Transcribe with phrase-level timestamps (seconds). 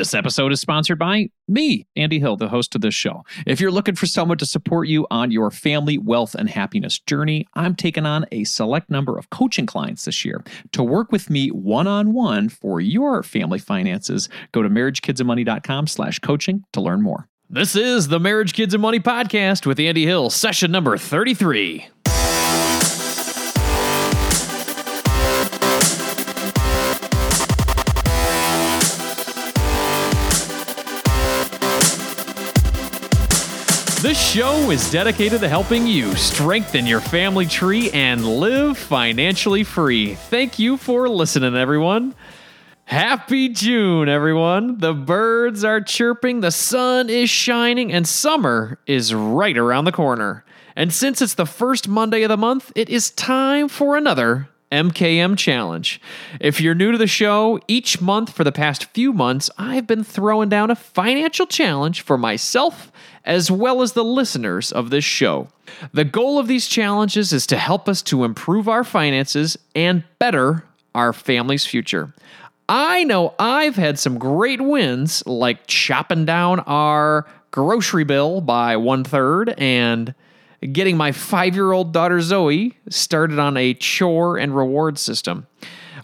[0.00, 3.22] This episode is sponsored by me, Andy Hill, the host of this show.
[3.46, 7.46] If you're looking for someone to support you on your family, wealth, and happiness journey,
[7.52, 10.42] I'm taking on a select number of coaching clients this year.
[10.72, 16.80] To work with me one-on-one for your family finances, go to marriagekidsandmoney.com slash coaching to
[16.80, 17.28] learn more.
[17.50, 21.88] This is the Marriage, Kids, and Money podcast with Andy Hill, session number 33.
[34.30, 40.14] Show is dedicated to helping you strengthen your family tree and live financially free.
[40.14, 42.14] Thank you for listening, everyone.
[42.84, 44.78] Happy June, everyone.
[44.78, 50.44] The birds are chirping, the sun is shining, and summer is right around the corner.
[50.76, 55.36] And since it's the first Monday of the month, it is time for another MKM
[55.36, 56.00] Challenge.
[56.40, 60.04] If you're new to the show, each month for the past few months, I've been
[60.04, 62.92] throwing down a financial challenge for myself
[63.24, 65.48] as well as the listeners of this show.
[65.92, 70.64] The goal of these challenges is to help us to improve our finances and better
[70.94, 72.12] our family's future.
[72.68, 79.02] I know I've had some great wins, like chopping down our grocery bill by one
[79.02, 80.14] third and
[80.72, 85.46] getting my five year old daughter Zoe started on a chore and reward system.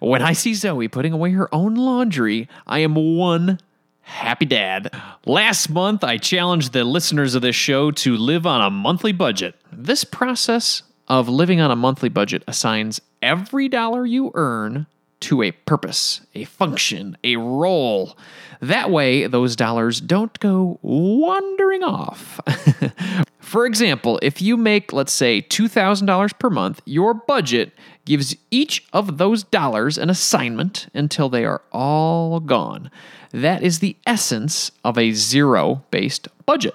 [0.01, 3.61] When I see Zoe putting away her own laundry, I am one
[4.07, 4.95] happy dad.
[5.27, 9.57] Last month, I challenged the listeners of this show to live on a monthly budget.
[9.73, 14.87] This process of living on a monthly budget assigns every dollar you earn
[15.21, 18.17] to a purpose, a function, a role.
[18.61, 22.41] That way, those dollars don't go wandering off.
[23.41, 27.73] For example, if you make, let's say, $2,000 per month, your budget
[28.05, 32.91] gives each of those dollars an assignment until they are all gone.
[33.33, 36.75] That is the essence of a zero based budget.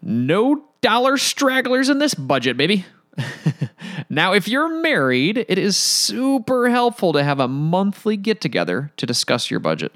[0.00, 2.84] No dollar stragglers in this budget, baby.
[4.10, 9.04] now, if you're married, it is super helpful to have a monthly get together to
[9.06, 9.92] discuss your budget.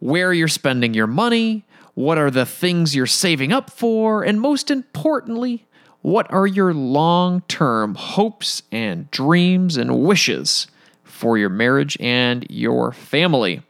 [0.00, 1.64] Where you're spending your money,
[1.94, 5.64] what are the things you're saving up for, and most importantly,
[6.02, 10.66] what are your long term hopes and dreams and wishes
[11.04, 13.62] for your marriage and your family?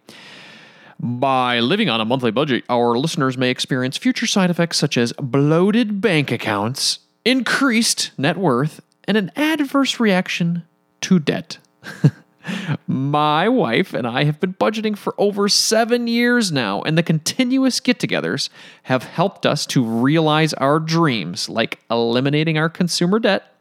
[0.98, 5.12] By living on a monthly budget, our listeners may experience future side effects such as
[5.20, 10.64] bloated bank accounts, increased net worth, and an adverse reaction
[11.02, 11.58] to debt.
[12.86, 17.80] My wife and I have been budgeting for over seven years now, and the continuous
[17.80, 18.48] get togethers
[18.84, 23.52] have helped us to realize our dreams, like eliminating our consumer debt,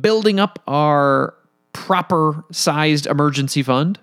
[0.00, 1.34] building up our
[1.72, 3.98] proper sized emergency fund,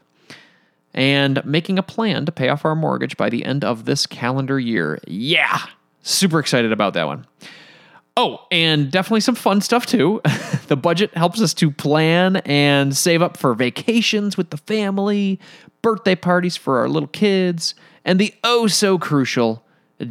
[0.94, 4.60] and making a plan to pay off our mortgage by the end of this calendar
[4.60, 5.00] year.
[5.08, 5.60] Yeah,
[6.04, 7.26] super excited about that one.
[8.24, 10.22] Oh, and definitely some fun stuff too.
[10.68, 15.40] the budget helps us to plan and save up for vacations with the family,
[15.82, 17.74] birthday parties for our little kids,
[18.06, 19.64] and the oh so crucial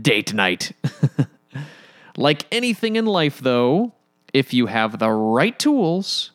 [0.03, 0.73] date night.
[2.17, 3.93] like anything in life, though,
[4.35, 6.33] if you have the right tools,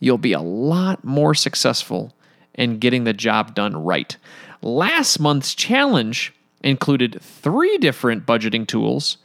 [0.00, 2.14] you'll be a lot more successful
[2.54, 4.16] in getting the job done right.
[4.62, 6.32] Last month's challenge
[6.64, 9.18] included three different budgeting tools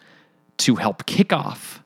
[0.58, 1.80] to help kick off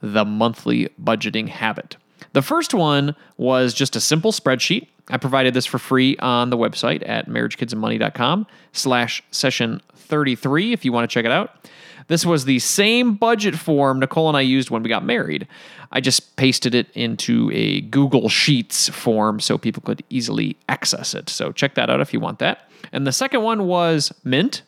[0.00, 1.96] the monthly budgeting habit.
[2.32, 4.88] The first one was just a simple spreadsheet.
[5.10, 10.92] I provided this for free on the website at marriagekidsandmoney.com slash session 33 if you
[10.92, 11.68] want to check it out.
[12.08, 15.46] This was the same budget form Nicole and I used when we got married.
[15.92, 21.28] I just pasted it into a Google Sheets form so people could easily access it.
[21.28, 22.70] So check that out if you want that.
[22.92, 24.62] And the second one was Mint.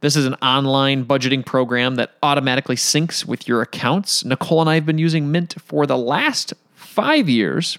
[0.00, 4.24] This is an online budgeting program that automatically syncs with your accounts.
[4.24, 7.78] Nicole and I have been using Mint for the last five years.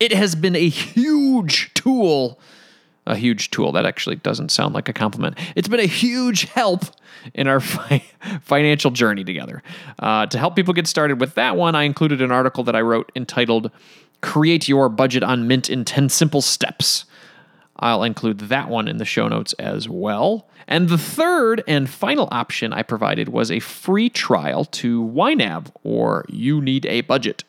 [0.00, 2.38] It has been a huge tool
[3.06, 3.72] a huge tool.
[3.72, 5.38] That actually doesn't sound like a compliment.
[5.54, 6.84] It's been a huge help
[7.34, 8.04] in our fi-
[8.42, 9.62] financial journey together.
[9.98, 12.80] Uh, to help people get started with that one, I included an article that I
[12.80, 13.70] wrote entitled
[14.22, 17.04] Create Your Budget on Mint in 10 Simple Steps.
[17.78, 20.48] I'll include that one in the show notes as well.
[20.66, 26.24] And the third and final option I provided was a free trial to YNAB or
[26.28, 27.44] You Need a Budget.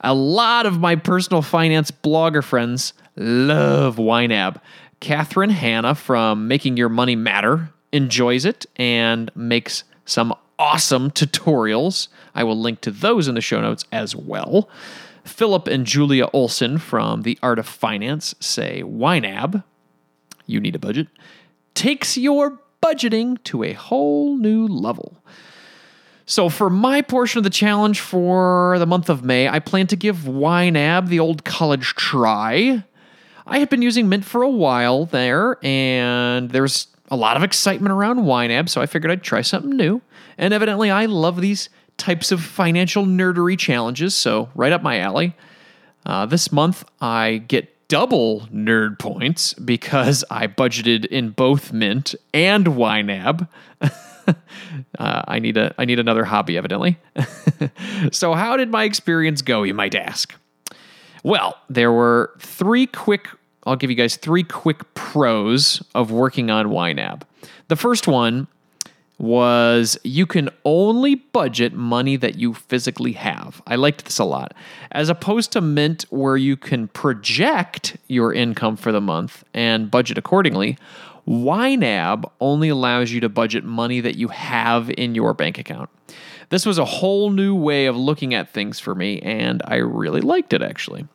[0.00, 4.60] A lot of my personal finance blogger friends love YNAB.
[5.00, 12.08] Catherine Hanna from Making Your Money Matter enjoys it and makes some awesome tutorials.
[12.34, 14.68] I will link to those in the show notes as well.
[15.24, 19.62] Philip and Julia Olson from The Art of Finance say YNAB,
[20.46, 21.08] you need a budget,
[21.74, 25.22] takes your budgeting to a whole new level.
[26.26, 29.96] So, for my portion of the challenge for the month of May, I plan to
[29.96, 32.84] give YNAB the old college try.
[33.46, 37.92] I had been using Mint for a while there, and there's a lot of excitement
[37.92, 40.00] around YNAB, so I figured I'd try something new.
[40.38, 45.34] And evidently, I love these types of financial nerdery challenges, so right up my alley.
[46.04, 52.66] Uh, this month, I get double nerd points because I budgeted in both Mint and
[52.66, 53.46] YNAB.
[54.26, 54.34] uh,
[54.98, 56.98] I need a I need another hobby, evidently.
[58.12, 59.62] so, how did my experience go?
[59.62, 60.34] You might ask.
[61.22, 63.28] Well, there were three quick.
[63.64, 67.22] I'll give you guys three quick pros of working on YNAB.
[67.68, 68.48] The first one
[69.22, 73.62] was you can only budget money that you physically have.
[73.68, 74.52] I liked this a lot.
[74.90, 80.18] As opposed to Mint, where you can project your income for the month and budget
[80.18, 80.76] accordingly,
[81.28, 85.88] YNAB only allows you to budget money that you have in your bank account.
[86.48, 90.20] This was a whole new way of looking at things for me, and I really
[90.20, 91.06] liked it actually.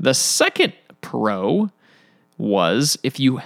[0.00, 0.72] The second
[1.02, 1.68] pro
[2.38, 3.42] was if you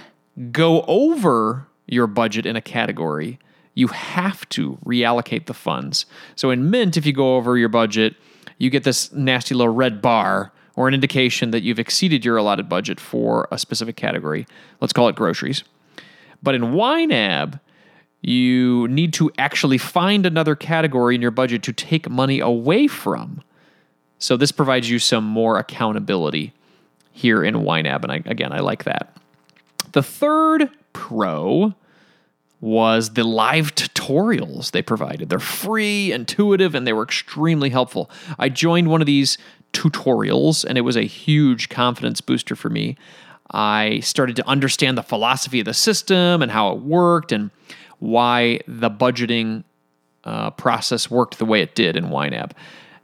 [0.53, 3.39] go over your budget in a category,
[3.75, 6.05] you have to reallocate the funds.
[6.35, 8.15] So in Mint, if you go over your budget,
[8.57, 12.67] you get this nasty little red bar or an indication that you've exceeded your allotted
[12.67, 14.47] budget for a specific category.
[14.81, 15.63] Let's call it groceries.
[16.41, 17.59] But in YNAB,
[18.21, 23.43] you need to actually find another category in your budget to take money away from.
[24.19, 26.53] So this provides you some more accountability
[27.11, 28.03] here in YNAB.
[28.03, 29.15] And I, again, I like that.
[29.91, 31.73] The third pro
[32.65, 35.29] was the live tutorials they provided.
[35.29, 38.09] They're free, intuitive, and they were extremely helpful.
[38.39, 39.37] I joined one of these
[39.71, 42.97] tutorials, and it was a huge confidence booster for me.
[43.51, 47.51] I started to understand the philosophy of the system and how it worked, and
[47.99, 49.63] why the budgeting
[50.23, 52.51] uh, process worked the way it did in YNAB.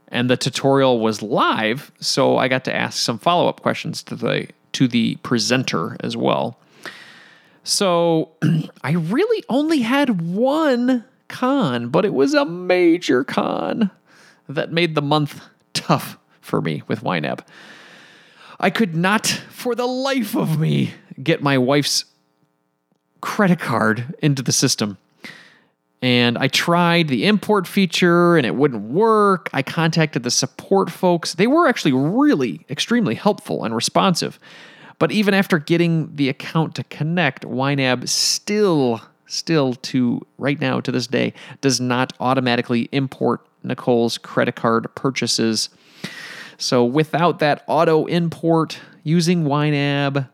[0.08, 4.16] And the tutorial was live, so I got to ask some follow up questions to
[4.16, 6.58] the to the presenter as well.
[7.64, 8.32] So
[8.82, 13.90] I really only had one con, but it was a major con
[14.48, 15.40] that made the month
[15.72, 17.40] tough for me with YNAB.
[18.60, 20.92] I could not, for the life of me,
[21.22, 22.04] get my wife's
[23.20, 24.98] credit card into the system.
[26.00, 29.48] And I tried the import feature and it wouldn't work.
[29.52, 31.34] I contacted the support folks.
[31.34, 34.38] They were actually really extremely helpful and responsive.
[35.02, 40.92] But even after getting the account to connect, YNAB still, still to right now to
[40.92, 45.70] this day, does not automatically import Nicole's credit card purchases.
[46.56, 50.28] So without that auto import, using YNAB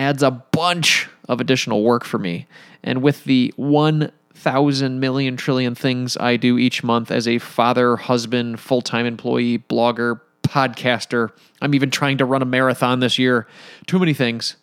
[0.00, 2.48] adds a bunch of additional work for me.
[2.82, 8.58] And with the 1,000 million trillion things I do each month as a father, husband,
[8.58, 11.30] full time employee, blogger, podcaster.
[11.60, 13.46] I'm even trying to run a marathon this year.
[13.86, 14.56] Too many things.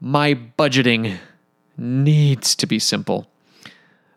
[0.00, 1.18] My budgeting
[1.76, 3.28] needs to be simple.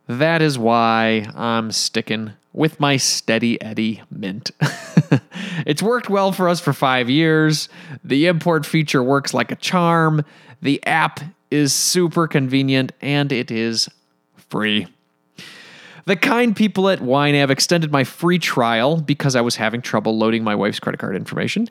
[0.08, 4.52] That is why I'm sticking with my steady Eddie Mint.
[5.66, 7.70] it's worked well for us for five years.
[8.04, 10.24] The import feature works like a charm.
[10.62, 11.20] The app
[11.52, 13.90] is super convenient and it is
[14.50, 14.88] free.
[16.06, 20.44] The kind people at YNAB extended my free trial because I was having trouble loading
[20.44, 21.68] my wife's credit card information.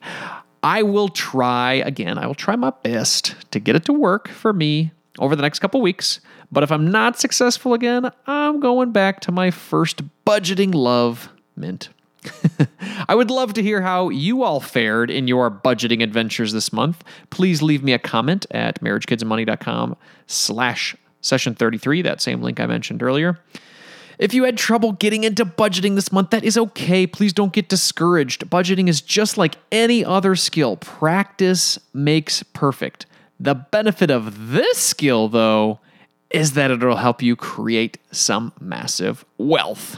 [0.61, 4.51] I will try again, I will try my best to get it to work for
[4.51, 6.19] me over the next couple weeks.
[6.51, 11.89] But if I'm not successful again, I'm going back to my first budgeting love, Mint.
[13.07, 17.05] I would love to hear how you all fared in your budgeting adventures this month.
[17.29, 19.95] Please leave me a comment at marriagekidsandmoney.com
[20.27, 23.39] slash session 33, that same link I mentioned earlier.
[24.17, 27.05] If you had trouble getting into budgeting this month, that is okay.
[27.05, 28.49] Please don't get discouraged.
[28.49, 33.05] Budgeting is just like any other skill, practice makes perfect.
[33.39, 35.79] The benefit of this skill, though,
[36.29, 39.97] is that it'll help you create some massive wealth.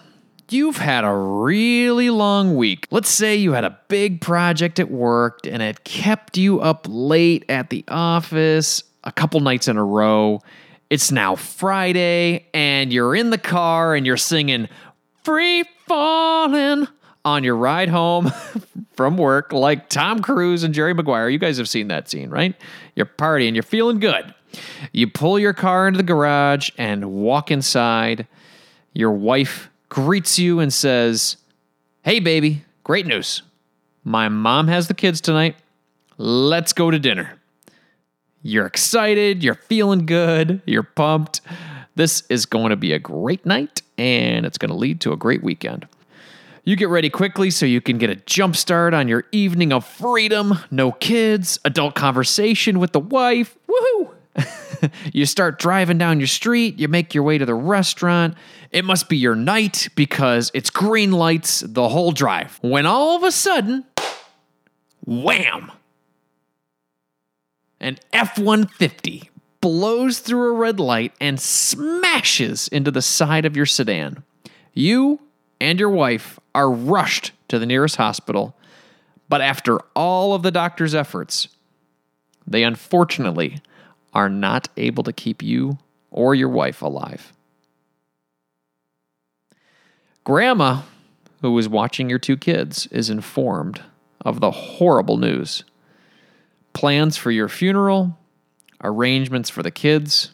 [0.51, 2.85] You've had a really long week.
[2.91, 7.45] Let's say you had a big project at work and it kept you up late
[7.47, 10.41] at the office a couple nights in a row.
[10.89, 14.67] It's now Friday and you're in the car and you're singing
[15.23, 16.85] Free Falling
[17.23, 18.29] on your ride home
[18.93, 21.29] from work, like Tom Cruise and Jerry Maguire.
[21.29, 22.55] You guys have seen that scene, right?
[22.95, 24.35] You're partying, you're feeling good.
[24.91, 28.27] You pull your car into the garage and walk inside.
[28.93, 31.35] Your wife greets you and says,
[32.01, 33.43] Hey, baby, great news.
[34.05, 35.57] My mom has the kids tonight.
[36.17, 37.37] Let's go to dinner.
[38.41, 41.41] You're excited, you're feeling good, you're pumped.
[41.95, 45.17] This is going to be a great night and it's going to lead to a
[45.17, 45.87] great weekend.
[46.63, 49.85] You get ready quickly so you can get a jump start on your evening of
[49.85, 50.57] freedom.
[50.71, 53.57] No kids, adult conversation with the wife.
[53.67, 54.11] Woohoo!
[55.13, 58.35] you start driving down your street, you make your way to the restaurant.
[58.71, 62.59] It must be your night because it's green lights the whole drive.
[62.61, 63.85] When all of a sudden,
[65.05, 65.71] wham!
[67.79, 73.65] An F 150 blows through a red light and smashes into the side of your
[73.65, 74.23] sedan.
[74.73, 75.19] You
[75.59, 78.55] and your wife are rushed to the nearest hospital,
[79.29, 81.47] but after all of the doctor's efforts,
[82.45, 83.61] they unfortunately
[84.13, 85.77] are not able to keep you
[86.09, 87.33] or your wife alive.
[90.23, 90.81] Grandma,
[91.41, 93.81] who is watching your two kids, is informed
[94.23, 95.63] of the horrible news.
[96.73, 98.17] Plans for your funeral,
[98.83, 100.33] arrangements for the kids,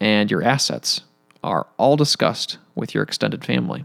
[0.00, 1.02] and your assets
[1.42, 3.84] are all discussed with your extended family.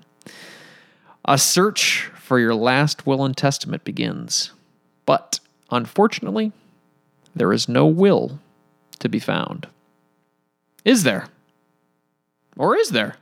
[1.25, 4.51] A search for your last will and testament begins,
[5.06, 5.39] but
[5.70, 6.51] unfortunately,
[7.36, 8.39] there is no will
[9.01, 9.67] to be found.
[10.84, 11.27] Is there?
[12.58, 13.15] Or is there?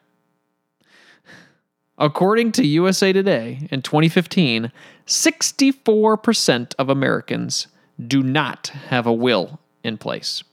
[1.98, 4.71] According to USA Today in 2015,
[5.05, 7.67] 64% of Americans
[8.07, 10.43] do not have a will in place.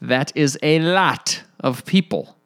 [0.00, 2.36] That is a lot of people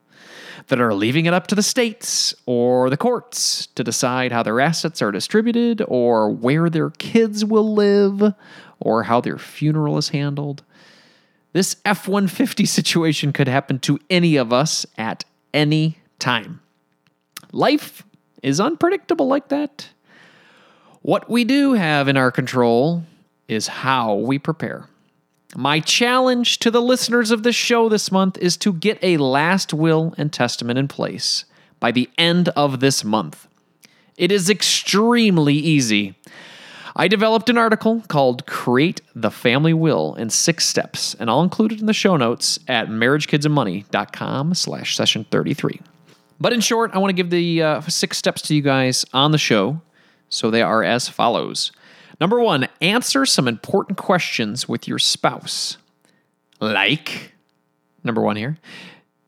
[0.69, 4.61] that are leaving it up to the states or the courts to decide how their
[4.61, 8.35] assets are distributed or where their kids will live
[8.81, 10.63] or how their funeral is handled.
[11.57, 16.61] This F 150 situation could happen to any of us at any time.
[17.51, 18.03] Life
[18.43, 19.89] is unpredictable like that.
[21.01, 23.05] What we do have in our control
[23.49, 24.91] is how we prepare.
[25.57, 29.73] My challenge to the listeners of this show this month is to get a last
[29.73, 31.47] will and testament in place
[31.81, 33.49] by the end of this month.
[34.19, 36.17] It is extremely easy.
[36.99, 41.73] I developed an article called Create the Family Will in Six Steps, and I'll include
[41.73, 45.79] it in the show notes at marriagekidsandmoney.com slash session 33.
[46.41, 49.33] But in short, I want to give the uh, six steps to you guys on
[49.33, 49.83] the show.
[50.31, 51.71] So they are as follows.
[52.19, 55.77] Number one, answer some important questions with your spouse.
[56.61, 57.35] Like,
[58.05, 58.57] number one here,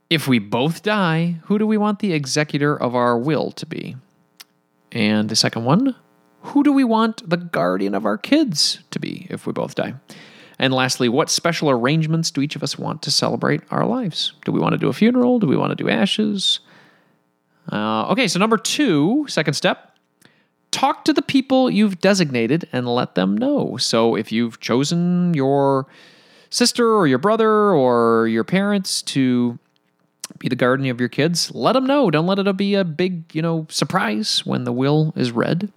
[0.08, 3.96] if we both die, who do we want the executor of our will to be?
[4.90, 5.94] And the second one,
[6.40, 9.94] who do we want the guardian of our kids to be if we both die?
[10.58, 14.32] And lastly, what special arrangements do each of us want to celebrate our lives?
[14.44, 15.38] Do we want to do a funeral?
[15.38, 16.60] Do we want to do ashes?
[17.70, 19.96] Uh, okay, so number two, second step,
[20.70, 23.76] talk to the people you've designated and let them know.
[23.76, 25.86] So if you've chosen your
[26.50, 29.58] sister or your brother or your parents to
[30.38, 32.10] be the guardian of your kids, let them know.
[32.10, 35.72] Don't let it be a big, you know, surprise when the will is read.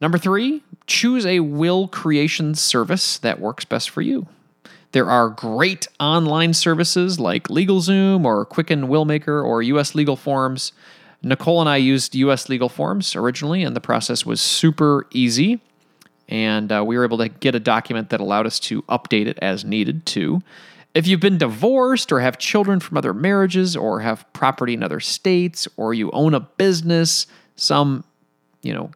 [0.00, 4.26] Number three, choose a will creation service that works best for you.
[4.92, 10.72] There are great online services like LegalZoom or Quicken Willmaker or US Legal Forms.
[11.22, 15.60] Nicole and I used US Legal Forms originally, and the process was super easy.
[16.28, 19.38] And uh, we were able to get a document that allowed us to update it
[19.40, 20.42] as needed too.
[20.94, 25.00] If you've been divorced or have children from other marriages or have property in other
[25.00, 28.02] states or you own a business, some,
[28.62, 28.90] you know,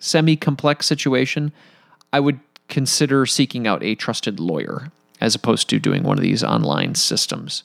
[0.00, 1.52] semi complex situation,
[2.12, 4.90] I would consider seeking out a trusted lawyer
[5.20, 7.62] as opposed to doing one of these online systems.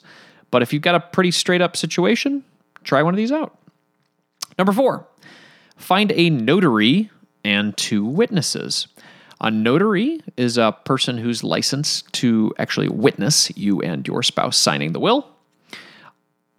[0.50, 2.44] But if you've got a pretty straight up situation,
[2.84, 3.58] try one of these out.
[4.58, 5.06] Number four,
[5.76, 7.10] find a notary
[7.44, 8.86] and two witnesses.
[9.40, 14.92] A notary is a person who's licensed to actually witness you and your spouse signing
[14.92, 15.35] the will.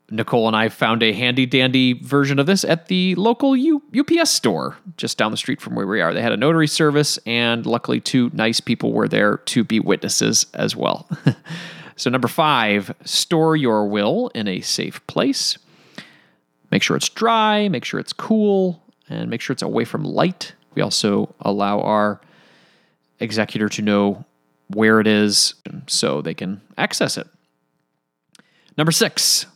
[0.09, 4.31] Nicole and I found a handy dandy version of this at the local U- UPS
[4.31, 6.13] store just down the street from where we are.
[6.13, 10.45] They had a notary service, and luckily, two nice people were there to be witnesses
[10.53, 11.09] as well.
[11.97, 15.57] so, number five, store your will in a safe place.
[16.71, 20.53] Make sure it's dry, make sure it's cool, and make sure it's away from light.
[20.73, 22.21] We also allow our
[23.19, 24.25] executor to know
[24.67, 25.55] where it is
[25.87, 27.27] so they can access it.
[28.77, 29.47] Number six,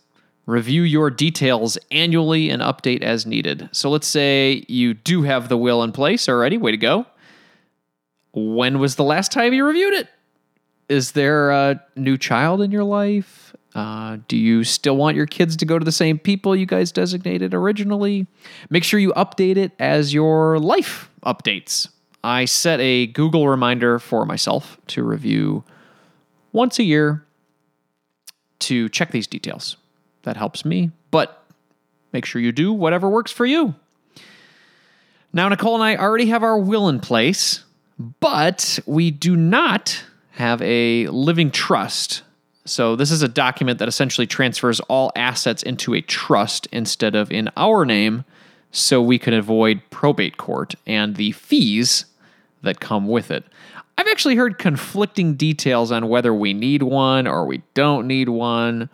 [0.52, 3.70] Review your details annually and update as needed.
[3.72, 6.58] So let's say you do have the will in place already.
[6.58, 7.06] Way to go.
[8.34, 10.10] When was the last time you reviewed it?
[10.90, 13.56] Is there a new child in your life?
[13.74, 16.92] Uh, do you still want your kids to go to the same people you guys
[16.92, 18.28] designated originally?
[18.70, 21.88] Make sure you update it as your life updates.
[22.26, 25.64] I set a Google reminder for myself to review
[26.52, 27.24] once a year
[28.60, 29.78] to check these details
[30.24, 30.92] that helps me.
[31.10, 31.44] But
[32.14, 33.76] make sure you do whatever works for you.
[35.34, 37.64] Now, Nicole and I already have our will in place,
[38.20, 42.24] but we do not have a living trust.
[42.66, 47.32] So, this is a document that essentially transfers all assets into a trust instead of
[47.32, 48.26] in our name,
[48.72, 52.06] so we can avoid probate court and the fees
[52.62, 53.46] that come with it.
[53.98, 58.90] I've actually heard conflicting details on whether we need one or we don't need one.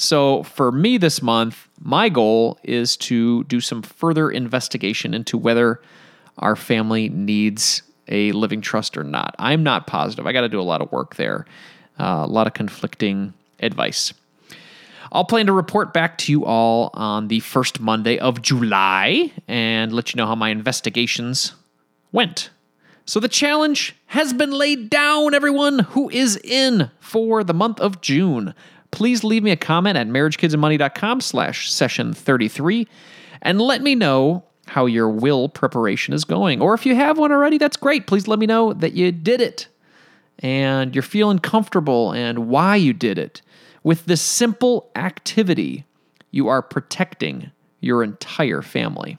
[0.00, 5.82] So, for me this month, my goal is to do some further investigation into whether
[6.38, 9.36] our family needs a living trust or not.
[9.38, 10.26] I'm not positive.
[10.26, 11.44] I got to do a lot of work there,
[11.98, 14.14] uh, a lot of conflicting advice.
[15.12, 19.92] I'll plan to report back to you all on the first Monday of July and
[19.92, 21.52] let you know how my investigations
[22.10, 22.48] went.
[23.04, 28.00] So the challenge has been laid down, everyone who is in for the month of
[28.00, 28.54] June
[28.90, 32.86] please leave me a comment at marriagekidsandmoney.com slash session 33
[33.42, 36.60] and let me know how your will preparation is going.
[36.60, 38.06] Or if you have one already, that's great.
[38.06, 39.66] Please let me know that you did it
[40.38, 43.42] and you're feeling comfortable and why you did it.
[43.82, 45.84] With this simple activity,
[46.30, 47.50] you are protecting
[47.80, 49.18] your entire family.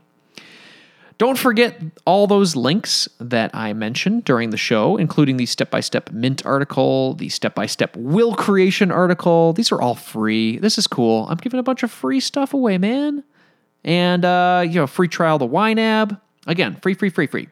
[1.21, 5.79] Don't forget all those links that I mentioned during the show, including the step by
[5.79, 9.53] step Mint article, the step by step will creation article.
[9.53, 10.57] These are all free.
[10.57, 11.27] This is cool.
[11.29, 13.23] I'm giving a bunch of free stuff away, man.
[13.83, 16.19] And, uh, you know, free trial the YNAB.
[16.47, 17.49] Again, free, free, free, free.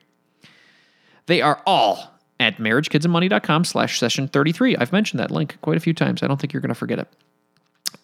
[1.27, 4.77] They are all at marriagekidsandmoney.com slash session 33.
[4.77, 6.23] I've mentioned that link quite a few times.
[6.23, 7.08] I don't think you're going to forget it.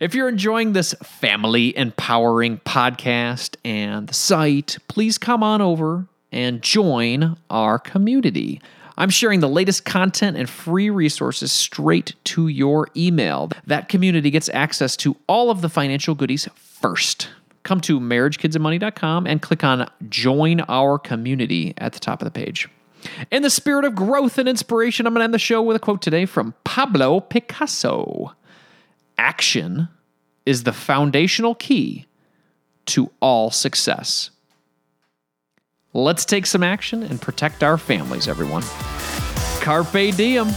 [0.00, 6.62] if you're enjoying this family empowering podcast and the site, please come on over and
[6.62, 8.60] join our community.
[8.96, 13.50] I'm sharing the latest content and free resources straight to your email.
[13.66, 17.28] That community gets access to all of the financial goodies first.
[17.62, 22.68] Come to marriagekidsandmoney.com and click on Join Our Community at the top of the page.
[23.30, 25.80] In the spirit of growth and inspiration, I'm going to end the show with a
[25.80, 28.34] quote today from Pablo Picasso
[29.18, 29.88] action
[30.46, 32.06] is the foundational key
[32.86, 34.30] to all success.
[35.94, 38.62] Let's take some action and protect our families, everyone.
[39.60, 40.48] Carpe diem.